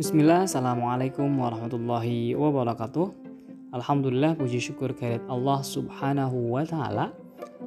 [0.00, 3.12] Bismillah, Assalamualaikum warahmatullahi wabarakatuh.
[3.76, 7.12] Alhamdulillah, puji syukur kehadirat Allah subhanahu wa ta'ala.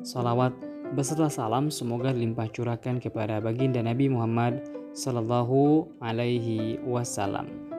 [0.02, 0.50] Salawat
[0.98, 4.66] beserta salam semoga limpah curahkan kepada baginda Nabi Muhammad
[4.98, 7.70] Sallallahu alaihi wasallam.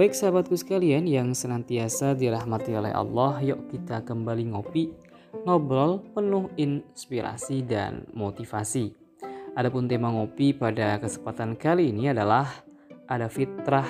[0.00, 4.96] Baik sahabatku sekalian yang senantiasa dirahmati oleh Allah Yuk kita kembali ngopi
[5.44, 8.96] Ngobrol penuh inspirasi dan motivasi.
[9.52, 12.69] Adapun tema ngopi pada kesempatan kali ini adalah
[13.10, 13.86] ada fitrah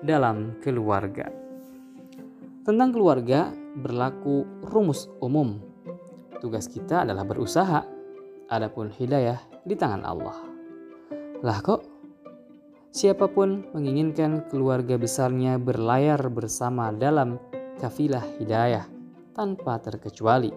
[0.00, 1.28] dalam keluarga.
[2.64, 5.60] Tentang keluarga berlaku rumus umum.
[6.40, 7.84] Tugas kita adalah berusaha,
[8.48, 10.38] adapun hidayah di tangan Allah.
[11.44, 11.84] Lah kok
[12.88, 17.36] siapa pun menginginkan keluarga besarnya berlayar bersama dalam
[17.76, 18.88] kafilah hidayah
[19.36, 20.50] tanpa terkecuali.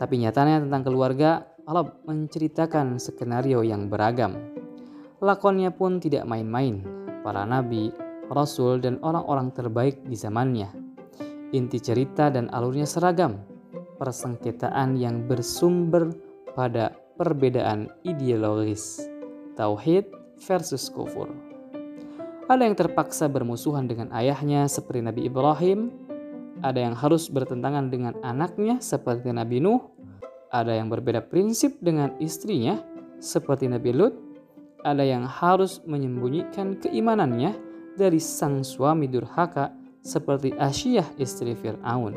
[0.00, 4.32] Tapi nyatanya tentang keluarga, Allah menceritakan skenario yang beragam.
[5.18, 6.97] Lakonnya pun tidak main-main,
[7.28, 7.92] para nabi,
[8.32, 10.72] rasul, dan orang-orang terbaik di zamannya.
[11.52, 13.44] Inti cerita dan alurnya seragam,
[14.00, 16.08] persengketaan yang bersumber
[16.56, 19.04] pada perbedaan ideologis,
[19.60, 20.08] tauhid
[20.40, 21.28] versus kufur.
[22.48, 25.92] Ada yang terpaksa bermusuhan dengan ayahnya seperti Nabi Ibrahim,
[26.64, 29.84] ada yang harus bertentangan dengan anaknya seperti Nabi Nuh,
[30.48, 32.80] ada yang berbeda prinsip dengan istrinya
[33.20, 34.16] seperti Nabi Lut,
[34.86, 37.54] ada yang harus menyembunyikan keimanannya
[37.98, 42.14] dari sang suami durhaka seperti Asyiyah istri Fir'aun.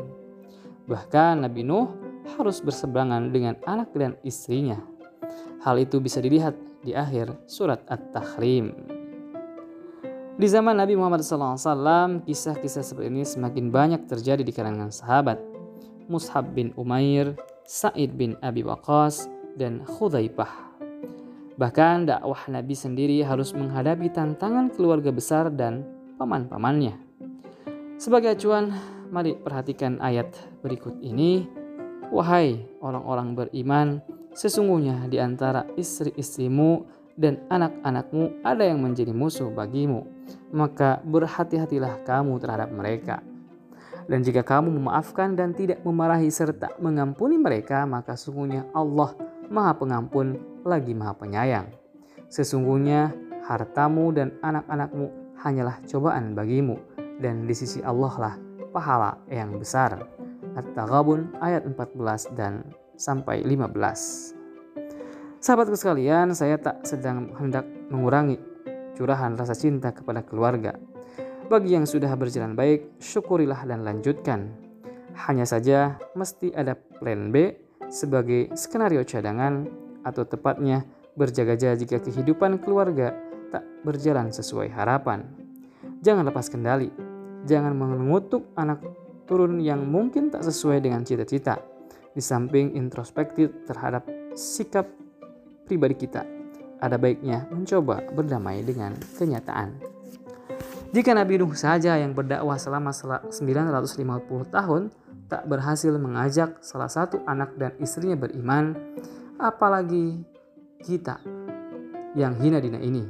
[0.86, 1.90] Bahkan Nabi Nuh
[2.38, 4.78] harus berseberangan dengan anak dan istrinya.
[5.62, 8.74] Hal itu bisa dilihat di akhir surat At-Tahrim.
[10.32, 15.38] Di zaman Nabi Muhammad SAW, kisah-kisah seperti ini semakin banyak terjadi di kalangan sahabat.
[16.10, 20.71] Mushab bin Umair, Sa'id bin Abi Waqqas, dan Khudaipah
[21.52, 25.84] Bahkan dakwah Nabi sendiri harus menghadapi tantangan keluarga besar dan
[26.16, 26.96] paman-pamannya.
[28.00, 28.72] Sebagai acuan,
[29.12, 30.32] mari perhatikan ayat
[30.64, 31.44] berikut ini.
[32.12, 34.00] Wahai orang-orang beriman,
[34.32, 36.84] sesungguhnya di antara istri-istrimu
[37.16, 40.08] dan anak-anakmu ada yang menjadi musuh bagimu.
[40.52, 43.20] Maka berhati-hatilah kamu terhadap mereka.
[44.08, 49.14] Dan jika kamu memaafkan dan tidak memarahi serta mengampuni mereka, maka sungguhnya Allah
[49.50, 51.66] Maha Pengampun lagi Maha Penyayang.
[52.30, 53.10] Sesungguhnya
[53.42, 56.78] hartamu dan anak-anakmu hanyalah cobaan bagimu
[57.18, 58.34] dan di sisi Allah lah
[58.70, 59.98] pahala yang besar.
[60.52, 62.62] At-Taghabun ayat 14 dan
[62.94, 64.36] sampai 15.
[65.42, 68.38] Sahabatku sekalian, saya tak sedang hendak mengurangi
[68.94, 70.76] curahan rasa cinta kepada keluarga.
[71.50, 74.54] Bagi yang sudah berjalan baik, syukurilah dan lanjutkan.
[75.12, 77.61] Hanya saja mesti ada plan B
[77.92, 79.68] sebagai skenario cadangan
[80.00, 83.12] atau tepatnya berjaga-jaga jika kehidupan keluarga
[83.52, 85.28] tak berjalan sesuai harapan.
[86.00, 86.88] Jangan lepas kendali,
[87.44, 88.80] jangan mengutuk anak
[89.28, 91.60] turun yang mungkin tak sesuai dengan cita-cita.
[92.12, 94.04] Di samping introspektif terhadap
[94.36, 94.88] sikap
[95.64, 96.24] pribadi kita,
[96.80, 99.80] ada baiknya mencoba berdamai dengan kenyataan.
[100.92, 103.32] Jika Nabi Nuh saja yang berdakwah selama 950
[104.52, 104.92] tahun
[105.32, 108.76] tak berhasil mengajak salah satu anak dan istrinya beriman,
[109.40, 110.20] apalagi
[110.84, 111.16] kita
[112.12, 113.00] yang hina dina ini.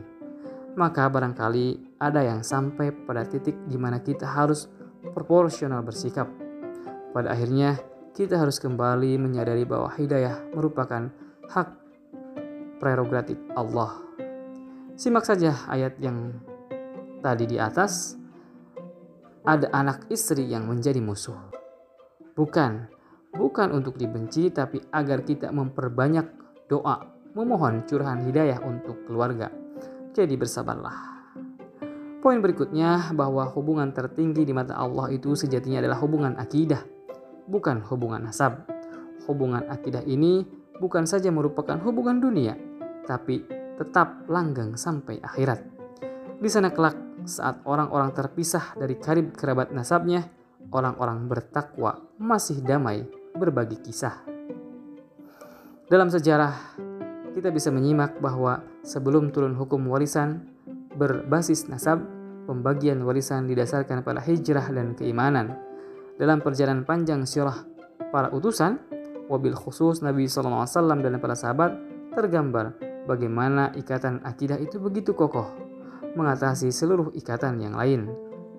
[0.78, 4.70] Maka barangkali ada yang sampai pada titik di mana kita harus
[5.10, 6.30] proporsional bersikap.
[7.10, 7.82] Pada akhirnya,
[8.14, 11.10] kita harus kembali menyadari bahwa hidayah merupakan
[11.50, 11.68] hak
[12.78, 13.98] prerogatif Allah.
[14.94, 16.38] Simak saja ayat yang
[17.18, 18.14] tadi di atas.
[19.42, 21.51] Ada anak istri yang menjadi musuh.
[22.32, 22.88] Bukan,
[23.36, 26.26] bukan untuk dibenci tapi agar kita memperbanyak
[26.64, 27.04] doa,
[27.36, 29.52] memohon curahan hidayah untuk keluarga.
[30.16, 31.12] Jadi bersabarlah.
[32.22, 36.80] Poin berikutnya bahwa hubungan tertinggi di mata Allah itu sejatinya adalah hubungan akidah,
[37.50, 38.64] bukan hubungan nasab.
[39.26, 40.46] Hubungan akidah ini
[40.78, 42.54] bukan saja merupakan hubungan dunia,
[43.04, 43.42] tapi
[43.74, 45.60] tetap langgeng sampai akhirat.
[46.38, 50.26] Di sana kelak saat orang-orang terpisah dari karib kerabat nasabnya,
[50.72, 53.04] orang-orang bertakwa masih damai
[53.36, 54.24] berbagi kisah.
[55.86, 56.56] Dalam sejarah,
[57.36, 60.48] kita bisa menyimak bahwa sebelum turun hukum warisan
[60.96, 62.00] berbasis nasab,
[62.48, 65.56] pembagian warisan didasarkan pada hijrah dan keimanan.
[66.16, 67.64] Dalam perjalanan panjang sirah
[68.12, 68.80] para utusan,
[69.28, 70.64] wabil khusus Nabi SAW
[71.00, 71.76] dan para sahabat
[72.12, 72.76] tergambar
[73.08, 75.48] bagaimana ikatan akidah itu begitu kokoh,
[76.12, 78.12] mengatasi seluruh ikatan yang lain.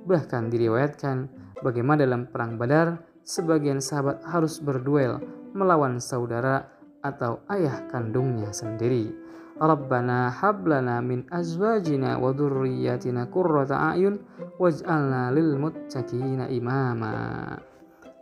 [0.04, 1.30] Bahkan diriwayatkan
[1.63, 5.24] bagaimana dalam perang Badar sebagian sahabat harus berduel
[5.56, 6.68] melawan saudara
[7.00, 9.15] atau ayah kandungnya sendiri.
[9.54, 14.19] Rabbana hablana min azwajina wa dhurriyyatina qurrata a'yun
[14.57, 17.56] waj'alna lil muttaqina imama.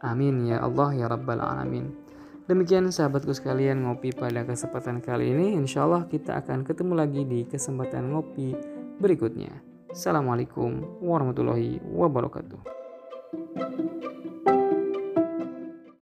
[0.04, 1.94] Amin ya Allah ya rabbal alamin.
[2.52, 5.56] Demikian sahabatku sekalian ngopi pada kesempatan kali ini.
[5.56, 8.52] Insya Allah kita akan ketemu lagi di kesempatan ngopi
[9.00, 9.56] berikutnya.
[9.88, 12.81] Assalamualaikum warahmatullahi wabarakatuh.
[13.56, 14.41] Thank you.